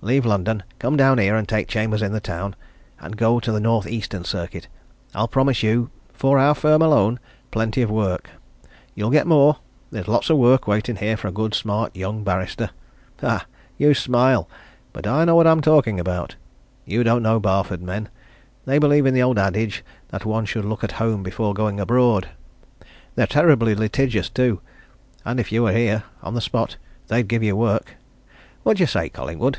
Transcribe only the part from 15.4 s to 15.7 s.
I'm